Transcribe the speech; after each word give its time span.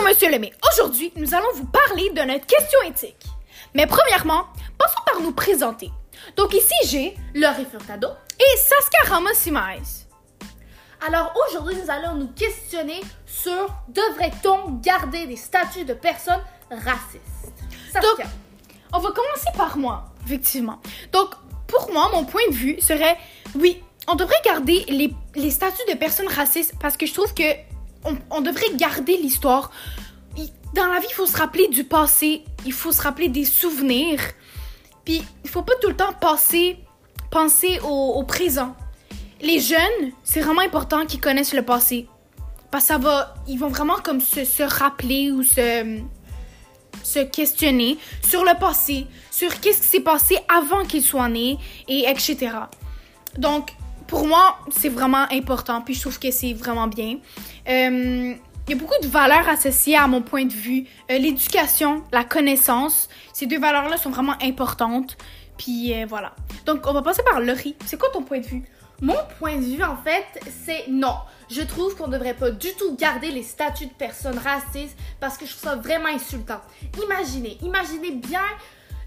Bonjour 0.00 0.14
Monsieur 0.14 0.30
Lemay. 0.30 0.50
Aujourd'hui, 0.72 1.12
nous 1.16 1.34
allons 1.34 1.52
vous 1.56 1.66
parler 1.66 2.08
de 2.08 2.22
notre 2.22 2.46
question 2.46 2.78
éthique. 2.88 3.22
Mais 3.74 3.86
premièrement, 3.86 4.46
passons 4.78 5.02
par 5.04 5.20
nous 5.20 5.32
présenter. 5.32 5.90
Donc 6.38 6.54
ici, 6.54 6.72
j'ai 6.86 7.14
Laurie 7.34 7.66
Furtado. 7.70 8.08
et 8.38 8.56
Saskia 8.56 9.14
Ramos 9.14 9.34
Simaez. 9.34 10.06
Alors 11.06 11.34
aujourd'hui, 11.46 11.76
nous 11.84 11.90
allons 11.90 12.14
nous 12.14 12.28
questionner 12.28 13.02
sur 13.26 13.66
devrait-on 13.88 14.70
garder 14.80 15.26
des 15.26 15.36
statuts 15.36 15.84
de 15.84 15.92
personnes 15.92 16.40
racistes? 16.70 17.52
Donc, 17.94 18.26
on 18.94 19.00
va 19.00 19.10
commencer 19.10 19.50
par 19.54 19.76
moi, 19.76 20.06
effectivement. 20.24 20.80
Donc, 21.12 21.34
pour 21.66 21.92
moi, 21.92 22.08
mon 22.10 22.24
point 22.24 22.48
de 22.48 22.54
vue 22.54 22.80
serait, 22.80 23.18
oui, 23.54 23.82
on 24.08 24.14
devrait 24.14 24.40
garder 24.46 24.82
les, 24.88 25.12
les 25.34 25.50
statuts 25.50 25.92
de 25.92 25.98
personnes 25.98 26.28
racistes 26.28 26.74
parce 26.80 26.96
que 26.96 27.04
je 27.04 27.12
trouve 27.12 27.34
que 27.34 27.69
on, 28.04 28.40
devrait 28.40 28.74
garder 28.76 29.16
l'histoire. 29.16 29.70
Dans 30.74 30.86
la 30.86 31.00
vie, 31.00 31.06
il 31.10 31.14
faut 31.14 31.26
se 31.26 31.36
rappeler 31.36 31.68
du 31.68 31.84
passé, 31.84 32.44
il 32.64 32.72
faut 32.72 32.92
se 32.92 33.02
rappeler 33.02 33.28
des 33.28 33.44
souvenirs. 33.44 34.20
Puis, 35.04 35.22
il 35.44 35.50
faut 35.50 35.62
pas 35.62 35.74
tout 35.80 35.88
le 35.88 35.96
temps 35.96 36.12
penser 36.14 36.78
au, 37.82 38.14
au 38.16 38.22
présent. 38.22 38.76
Les 39.42 39.58
jeunes, 39.58 40.12
c'est 40.22 40.40
vraiment 40.40 40.60
important 40.60 41.06
qu'ils 41.06 41.20
connaissent 41.20 41.54
le 41.54 41.62
passé. 41.62 42.06
Parce 42.70 42.84
que 42.84 42.88
ça 42.88 42.98
va, 42.98 43.34
ils 43.48 43.58
vont 43.58 43.68
vraiment 43.68 43.96
comme 43.96 44.20
se, 44.20 44.44
se 44.44 44.62
rappeler 44.62 45.32
ou 45.32 45.42
se, 45.42 46.00
se 47.02 47.20
questionner 47.20 47.98
sur 48.22 48.44
le 48.44 48.58
passé, 48.58 49.06
sur 49.30 49.60
qu'est-ce 49.60 49.82
qui 49.82 49.88
s'est 49.88 50.00
passé 50.00 50.38
avant 50.48 50.84
qu'ils 50.84 51.02
soient 51.02 51.28
nés, 51.28 51.58
et 51.88 52.04
etc. 52.08 52.52
Donc, 53.38 53.70
pour 54.10 54.26
moi, 54.26 54.58
c'est 54.70 54.88
vraiment 54.88 55.24
important, 55.30 55.80
puis 55.82 55.94
je 55.94 56.00
trouve 56.00 56.18
que 56.18 56.32
c'est 56.32 56.52
vraiment 56.52 56.88
bien. 56.88 57.18
Euh, 57.68 58.34
il 58.66 58.70
y 58.70 58.72
a 58.72 58.76
beaucoup 58.76 59.00
de 59.00 59.06
valeurs 59.06 59.48
associées 59.48 59.96
à 59.96 60.08
mon 60.08 60.20
point 60.20 60.44
de 60.44 60.52
vue. 60.52 60.84
Euh, 61.10 61.16
L'éducation, 61.16 62.02
la 62.12 62.24
connaissance, 62.24 63.08
ces 63.32 63.46
deux 63.46 63.60
valeurs-là 63.60 63.96
sont 63.96 64.10
vraiment 64.10 64.34
importantes. 64.42 65.16
Puis 65.56 65.94
euh, 65.94 66.06
voilà. 66.08 66.34
Donc, 66.66 66.86
on 66.86 66.92
va 66.92 67.02
passer 67.02 67.22
par 67.22 67.40
Laurie. 67.40 67.76
C'est 67.86 67.98
quoi 67.98 68.08
ton 68.12 68.22
point 68.22 68.40
de 68.40 68.46
vue? 68.46 68.64
Mon 69.00 69.16
point 69.38 69.56
de 69.56 69.64
vue, 69.64 69.82
en 69.82 69.96
fait, 69.96 70.26
c'est 70.64 70.88
non. 70.88 71.14
Je 71.48 71.62
trouve 71.62 71.96
qu'on 71.96 72.08
ne 72.08 72.12
devrait 72.12 72.34
pas 72.34 72.50
du 72.50 72.68
tout 72.78 72.96
garder 72.96 73.30
les 73.30 73.44
statuts 73.44 73.86
de 73.86 73.92
personnes 73.92 74.38
racistes 74.38 74.98
parce 75.20 75.38
que 75.38 75.46
je 75.46 75.52
trouve 75.52 75.70
ça 75.70 75.76
vraiment 75.76 76.08
insultant. 76.08 76.60
Imaginez, 77.04 77.58
imaginez 77.62 78.10
bien 78.10 78.42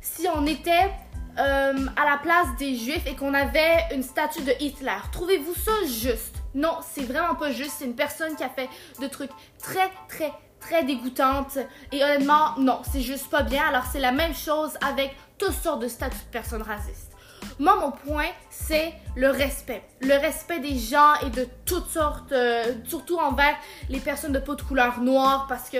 si 0.00 0.26
on 0.34 0.46
était 0.46 0.90
euh, 1.38 1.86
à 1.96 2.04
la 2.04 2.18
place 2.22 2.46
des 2.58 2.76
juifs 2.76 3.06
et 3.06 3.16
qu'on 3.16 3.34
avait 3.34 3.86
une 3.94 4.02
statue 4.02 4.42
de 4.42 4.52
Hitler. 4.60 4.98
Trouvez-vous 5.12 5.54
ça 5.54 5.72
juste? 5.86 6.36
Non, 6.54 6.76
c'est 6.92 7.04
vraiment 7.04 7.34
pas 7.34 7.50
juste. 7.50 7.76
C'est 7.78 7.86
une 7.86 7.94
personne 7.94 8.36
qui 8.36 8.44
a 8.44 8.48
fait 8.48 8.68
de 9.00 9.06
trucs 9.06 9.30
très, 9.58 9.90
très, 10.08 10.32
très 10.60 10.84
dégoûtantes. 10.84 11.58
Et 11.90 12.04
honnêtement, 12.04 12.58
non, 12.58 12.80
c'est 12.90 13.00
juste 13.00 13.30
pas 13.30 13.42
bien. 13.42 13.62
Alors 13.66 13.84
c'est 13.90 14.00
la 14.00 14.12
même 14.12 14.34
chose 14.34 14.72
avec 14.86 15.16
toutes 15.38 15.54
sortes 15.54 15.80
de 15.80 15.88
statuts 15.88 16.16
de 16.16 16.30
personnes 16.30 16.62
racistes. 16.62 17.12
Moi, 17.58 17.76
mon 17.80 17.90
point, 17.90 18.28
c'est 18.50 18.92
le 19.16 19.30
respect. 19.30 19.82
Le 20.00 20.14
respect 20.14 20.60
des 20.60 20.78
gens 20.78 21.14
et 21.26 21.30
de 21.30 21.46
toutes 21.64 21.88
sortes, 21.88 22.32
euh, 22.32 22.64
surtout 22.84 23.18
envers 23.18 23.56
les 23.88 23.98
personnes 23.98 24.32
de 24.32 24.38
peau 24.38 24.54
de 24.54 24.62
couleur 24.62 25.00
noire, 25.00 25.46
parce 25.48 25.68
que, 25.68 25.78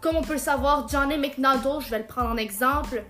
comme 0.00 0.16
on 0.16 0.22
peut 0.22 0.34
le 0.34 0.38
savoir, 0.38 0.88
Johnny 0.88 1.18
McNaughton, 1.18 1.80
je 1.80 1.90
vais 1.90 1.98
le 1.98 2.06
prendre 2.06 2.30
en 2.30 2.36
exemple, 2.36 3.04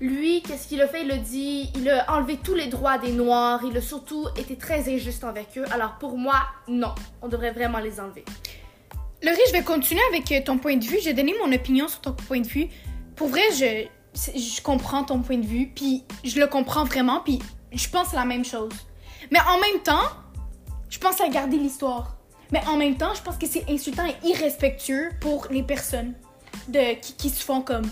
lui, 0.00 0.42
qu'est-ce 0.42 0.66
qu'il 0.66 0.80
a 0.80 0.88
fait? 0.88 1.02
Il 1.02 1.10
a 1.10 1.16
dit, 1.16 1.70
il 1.74 1.88
a 1.90 2.10
enlevé 2.10 2.38
tous 2.42 2.54
les 2.54 2.68
droits 2.68 2.98
des 2.98 3.12
Noirs, 3.12 3.60
il 3.64 3.76
a 3.76 3.80
surtout 3.82 4.26
été 4.36 4.56
très 4.56 4.92
injuste 4.92 5.24
avec 5.24 5.58
eux. 5.58 5.64
Alors 5.72 5.98
pour 5.98 6.16
moi, 6.16 6.40
non, 6.68 6.94
on 7.22 7.28
devrait 7.28 7.52
vraiment 7.52 7.78
les 7.78 8.00
enlever. 8.00 8.24
Laurie, 9.22 9.38
je 9.48 9.52
vais 9.52 9.62
continuer 9.62 10.00
avec 10.08 10.32
euh, 10.32 10.40
ton 10.42 10.56
point 10.56 10.76
de 10.76 10.84
vue. 10.84 10.98
J'ai 11.02 11.12
donné 11.12 11.34
mon 11.44 11.52
opinion 11.52 11.88
sur 11.88 12.00
ton 12.00 12.12
point 12.12 12.40
de 12.40 12.46
vue. 12.46 12.68
Pour 13.14 13.28
vrai, 13.28 13.42
je, 13.52 13.86
je 14.34 14.62
comprends 14.62 15.04
ton 15.04 15.20
point 15.20 15.36
de 15.36 15.46
vue, 15.46 15.70
puis 15.74 16.04
je 16.24 16.40
le 16.40 16.46
comprends 16.46 16.84
vraiment, 16.84 17.20
puis 17.20 17.38
je 17.72 17.88
pense 17.90 18.14
la 18.14 18.24
même 18.24 18.44
chose. 18.44 18.72
Mais 19.30 19.40
en 19.40 19.60
même 19.60 19.82
temps, 19.82 20.08
je 20.88 20.98
pense 20.98 21.20
à 21.20 21.28
garder 21.28 21.58
l'histoire. 21.58 22.16
Mais 22.50 22.62
en 22.66 22.78
même 22.78 22.96
temps, 22.96 23.14
je 23.14 23.20
pense 23.20 23.36
que 23.36 23.46
c'est 23.46 23.68
insultant 23.68 24.06
et 24.06 24.26
irrespectueux 24.26 25.10
pour 25.20 25.46
les 25.50 25.62
personnes 25.62 26.14
de, 26.68 26.94
qui, 27.00 27.14
qui 27.14 27.28
se 27.28 27.44
font 27.44 27.60
comme 27.60 27.84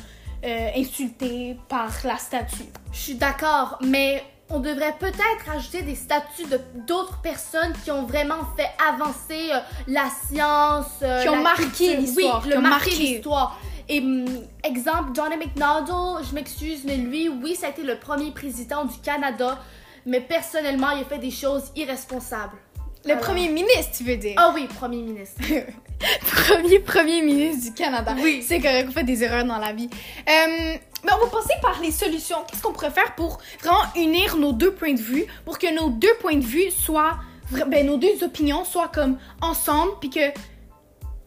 euh, 0.45 0.69
insulter 0.77 1.57
par 1.69 1.91
la 2.05 2.17
statue. 2.17 2.65
Je 2.93 2.99
suis 2.99 3.15
d'accord, 3.15 3.79
mais 3.83 4.23
on 4.51 4.61
devrait 4.61 4.95
peut-être 4.99 5.51
ajouter 5.55 5.83
des 5.83 5.95
statuts 5.95 6.47
de 6.51 6.59
d'autres 6.87 7.21
personnes 7.21 7.73
qui 7.85 7.91
ont 7.91 8.07
vraiment 8.07 8.45
fait 8.57 8.69
avancer 8.89 9.51
euh, 9.53 9.59
la 9.89 10.07
science, 10.27 10.87
euh, 11.03 11.23
Qui 11.23 11.29
ont 11.29 11.37
la 11.37 11.43
marqué 11.43 11.97
l'histoire, 11.97 12.43
Oui, 12.45 12.51
qui 12.51 12.57
ont 12.57 12.63
marqué 12.63 12.91
l'histoire. 12.91 13.61
Et 13.89 14.01
hum, 14.01 14.27
exemple, 14.65 15.11
Johnny 15.15 15.37
McNaughton, 15.37 16.23
je 16.23 16.35
m'excuse, 16.35 16.83
mais 16.85 16.97
lui, 16.97 17.29
oui, 17.29 17.55
ça 17.55 17.67
a 17.67 17.71
été 17.71 17.83
le 17.83 17.99
premier 17.99 18.31
président 18.31 18.85
du 18.85 18.99
Canada, 18.99 19.59
mais 20.07 20.21
personnellement, 20.21 20.91
il 20.91 21.03
a 21.03 21.05
fait 21.05 21.19
des 21.19 21.31
choses 21.31 21.65
irresponsables. 21.77 22.57
Le 23.05 23.13
Alors- 23.13 23.25
premier 23.25 23.49
ministre, 23.49 23.97
tu 23.99 24.05
veux 24.05 24.17
dire? 24.17 24.35
Ah 24.37 24.53
oui, 24.55 24.67
premier 24.67 25.03
ministre. 25.03 25.41
premier 26.21 26.79
premier 26.79 27.23
ministre 27.23 27.71
du 27.71 27.75
Canada. 27.75 28.15
Oui. 28.21 28.45
C'est 28.47 28.61
correct, 28.61 28.87
on 28.89 28.93
fait 28.93 29.05
des 29.05 29.25
erreurs 29.25 29.45
dans 29.45 29.59
la 29.59 29.73
vie. 29.73 29.89
Euh, 30.29 30.77
mais 31.05 31.13
on 31.13 31.25
va 31.25 31.31
passer 31.31 31.55
par 31.61 31.81
les 31.81 31.91
solutions. 31.91 32.39
Qu'est-ce 32.49 32.63
qu'on 32.63 32.73
pourrait 32.73 32.91
faire 32.91 33.15
pour 33.15 33.39
vraiment 33.61 33.83
unir 33.97 34.37
nos 34.37 34.53
deux 34.53 34.73
points 34.73 34.95
de 34.95 35.01
vue, 35.01 35.27
pour 35.45 35.59
que 35.59 35.73
nos 35.75 35.91
deux 35.91 36.15
points 36.21 36.37
de 36.37 36.45
vue 36.45 36.71
soient, 36.71 37.19
ben, 37.67 37.87
nos 37.87 37.97
deux 37.97 38.23
opinions 38.23 38.65
soient 38.65 38.89
comme 38.89 39.19
ensemble, 39.41 39.93
puis 40.01 40.11
que 40.11 40.31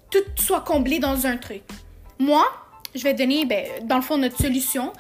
tout 0.10 0.24
soit 0.36 0.62
comblé 0.62 1.00
dans 1.00 1.26
un 1.26 1.38
truc? 1.38 1.64
Moi, 2.20 2.46
je 2.96 3.04
vais 3.04 3.14
donner, 3.14 3.46
ben, 3.46 3.66
dans 3.84 3.98
le 3.98 4.02
fond, 4.02 4.18
notre 4.18 4.38
solution. 4.38 4.92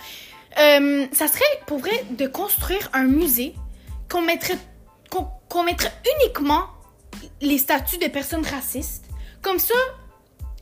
Euh, 0.59 1.05
ça 1.11 1.27
serait 1.27 1.43
pour 1.65 1.79
vrai 1.79 2.05
de 2.09 2.27
construire 2.27 2.89
un 2.93 3.03
musée 3.03 3.55
qu'on 4.09 4.21
mettrait, 4.21 4.57
qu'on 5.09 5.27
qu'on 5.47 5.63
mettrait 5.63 5.91
uniquement 6.15 6.67
les 7.41 7.57
statuts 7.57 7.97
de 7.97 8.07
personnes 8.07 8.45
racistes. 8.45 9.10
Comme 9.41 9.59
ça, 9.59 9.73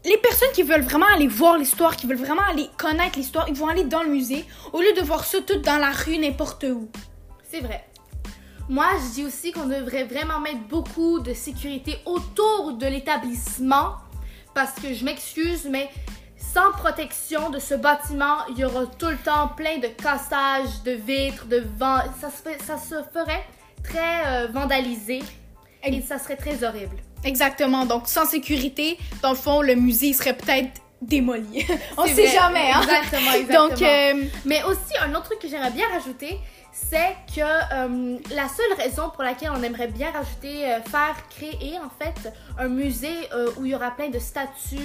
les 0.06 0.18
personnes 0.18 0.52
qui 0.54 0.64
veulent 0.64 0.82
vraiment 0.82 1.08
aller 1.14 1.28
voir 1.28 1.58
l'histoire, 1.58 1.96
qui 1.96 2.08
veulent 2.08 2.18
vraiment 2.18 2.44
aller 2.50 2.70
connaître 2.78 3.18
l'histoire, 3.18 3.48
ils 3.50 3.56
vont 3.56 3.68
aller 3.68 3.84
dans 3.84 4.04
le 4.04 4.10
musée 4.10 4.46
au 4.72 4.80
lieu 4.80 4.94
de 4.94 5.02
voir 5.02 5.26
ça 5.26 5.40
tout 5.42 5.60
dans 5.60 5.78
la 5.78 5.92
rue, 5.92 6.18
n'importe 6.18 6.64
où. 6.64 6.90
C'est 7.52 7.60
vrai. 7.60 7.86
Moi, 8.70 8.86
je 9.00 9.14
dis 9.16 9.26
aussi 9.26 9.52
qu'on 9.52 9.66
devrait 9.66 10.04
vraiment 10.04 10.40
mettre 10.40 10.62
beaucoup 10.70 11.20
de 11.20 11.34
sécurité 11.34 11.98
autour 12.06 12.74
de 12.74 12.86
l'établissement 12.86 13.96
parce 14.54 14.74
que 14.74 14.94
je 14.94 15.04
m'excuse, 15.04 15.68
mais 15.70 15.90
sans 16.38 16.72
protection 16.72 17.50
de 17.50 17.60
ce 17.60 17.74
bâtiment, 17.74 18.38
il 18.50 18.60
y 18.60 18.66
aura 18.66 18.86
tout 18.86 19.08
le 19.08 19.18
temps 19.18 19.50
plein 19.50 19.80
de 19.80 19.88
cassages, 19.88 20.84
de 20.84 20.92
vitres, 20.92 21.46
de 21.48 21.64
vent. 21.78 22.00
Ça 22.22 22.30
se, 22.30 23.04
ferait 23.14 23.44
très 23.84 24.28
euh, 24.28 24.48
vandalisé 24.48 25.22
et 25.84 26.02
ça 26.02 26.20
serait 26.20 26.36
très 26.36 26.64
horrible. 26.64 26.98
Exactement. 27.24 27.86
Donc, 27.86 28.08
sans 28.08 28.26
sécurité, 28.26 28.98
dans 29.22 29.32
le 29.32 29.36
fond, 29.36 29.62
le 29.62 29.76
musée 29.76 30.14
serait 30.14 30.36
peut-être 30.36 30.82
démoli. 31.02 31.66
On 31.98 32.06
C'est 32.06 32.14
sait 32.16 32.26
vrai. 32.28 32.34
jamais, 32.36 32.72
hein? 32.72 32.82
Exactement, 32.82 33.32
exactement. 33.36 33.68
Donc, 33.70 33.82
euh, 33.82 34.24
Mais 34.46 34.64
aussi, 34.64 34.98
un 35.02 35.12
autre 35.16 35.24
truc 35.26 35.40
que 35.40 35.48
j'aimerais 35.48 35.72
bien 35.72 35.88
rajouter, 35.90 36.38
c'est 36.72 37.16
que 37.36 37.42
euh, 37.42 38.18
la 38.34 38.48
seule 38.48 38.74
raison 38.78 39.10
pour 39.10 39.24
laquelle 39.24 39.50
on 39.54 39.62
aimerait 39.64 39.88
bien 39.88 40.12
rajouter, 40.12 40.66
euh, 40.72 40.82
faire 40.84 41.16
créer 41.30 41.78
en 41.80 41.90
fait 41.90 42.32
un 42.58 42.68
musée 42.70 43.28
euh, 43.34 43.50
où 43.58 43.66
il 43.66 43.72
y 43.72 43.76
aura 43.76 43.92
plein 43.92 44.10
de 44.10 44.20
statues 44.20 44.78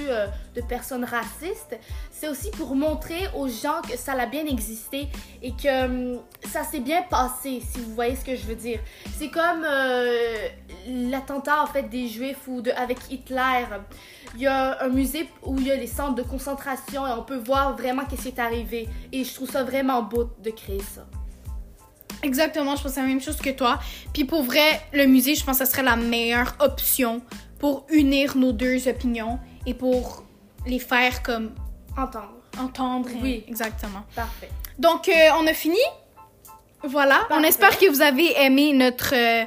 de 0.56 0.60
personnes 0.62 1.04
racistes, 1.04 1.78
c'est 2.10 2.28
aussi 2.28 2.50
pour 2.52 2.74
montrer 2.74 3.28
aux 3.36 3.48
gens 3.48 3.80
que 3.88 3.96
ça 3.98 4.12
a 4.12 4.26
bien 4.26 4.46
existé 4.46 5.08
et 5.42 5.52
que 5.52 6.16
ça 6.48 6.64
s'est 6.64 6.80
bien 6.80 7.02
passé, 7.02 7.60
si 7.60 7.80
vous 7.80 7.94
voyez 7.94 8.16
ce 8.16 8.24
que 8.24 8.34
je 8.34 8.42
veux 8.42 8.56
dire. 8.56 8.80
C'est 9.18 9.28
comme 9.28 9.64
l'attentat 10.86 11.62
en 11.62 11.66
fait 11.66 11.84
des 11.84 12.08
Juifs 12.08 12.46
ou 12.46 12.60
de, 12.60 12.70
avec 12.72 12.98
Hitler. 13.10 13.64
Il 14.34 14.42
y 14.42 14.46
a 14.46 14.82
un 14.82 14.88
musée 14.88 15.28
où 15.42 15.56
il 15.58 15.66
y 15.66 15.70
a 15.70 15.76
les 15.76 15.86
centres 15.86 16.14
de 16.14 16.22
concentration 16.22 17.06
et 17.06 17.10
on 17.12 17.22
peut 17.22 17.36
voir 17.38 17.76
vraiment 17.76 18.04
qu'est-ce 18.04 18.22
qui 18.22 18.28
est 18.28 18.38
arrivé. 18.40 18.88
Et 19.12 19.24
je 19.24 19.34
trouve 19.34 19.50
ça 19.50 19.62
vraiment 19.64 20.02
beau 20.02 20.30
de 20.42 20.50
créer 20.50 20.82
ça. 20.82 21.06
exactement, 22.22 22.74
je 22.76 22.82
pense 22.82 22.96
la 22.96 23.02
même 23.02 23.20
chose 23.20 23.36
que 23.36 23.50
toi. 23.50 23.78
Puis 24.12 24.24
pour 24.24 24.42
vrai, 24.42 24.80
le 24.92 25.06
musée, 25.06 25.34
je 25.34 25.44
pense 25.44 25.58
que 25.58 25.64
ce 25.64 25.70
serait 25.70 25.82
la 25.82 25.96
meilleure 25.96 26.54
option 26.60 27.22
pour 27.58 27.86
unir 27.90 28.36
nos 28.36 28.52
deux 28.52 28.88
opinions 28.88 29.38
et 29.66 29.74
pour 29.74 30.24
les 30.66 30.78
faire 30.78 31.22
comme 31.22 31.52
Entendre. 31.96 32.34
entendre. 32.58 33.08
Oui. 33.22 33.44
exactement. 33.46 34.02
Parfait. 34.16 34.50
Donc, 34.78 35.08
euh, 35.08 35.12
on 35.38 35.46
a 35.46 35.54
fini? 35.54 35.78
Voilà. 36.82 37.20
On 37.30 37.42
espère 37.42 37.78
que 37.78 37.88
vous 37.90 38.02
avez 38.02 38.32
aimé 38.42 38.72
notre 38.74 39.14
euh, 39.14 39.44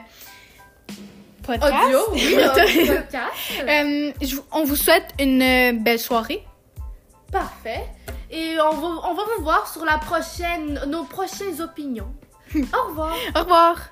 podcast. 1.47 1.73
Audio, 1.85 1.99
oui, 2.11 2.35
Notre- 2.35 2.59
notre 2.59 2.95
podcast. 3.01 3.33
Euh, 3.67 4.11
je 4.21 4.35
vous- 4.35 4.43
on 4.51 4.63
vous 4.65 4.75
souhaite 4.75 5.07
une 5.19 5.41
euh, 5.41 5.71
belle 5.73 5.99
soirée. 5.99 6.43
Parfait. 7.31 7.83
Et 8.29 8.55
on 8.59 8.73
va, 8.75 8.87
on 9.09 9.13
va 9.13 9.23
revoir 9.37 9.67
sur 9.67 9.83
la 9.85 9.97
prochaine, 9.97 10.79
nos 10.87 11.03
prochaines 11.05 11.61
opinions. 11.61 12.11
Au 12.55 12.87
revoir. 12.89 13.15
Au 13.35 13.39
revoir. 13.39 13.89